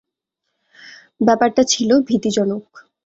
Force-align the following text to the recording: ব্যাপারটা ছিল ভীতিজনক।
ব্যাপারটা 1.21 1.61
ছিল 1.63 1.89
ভীতিজনক। 2.07 2.63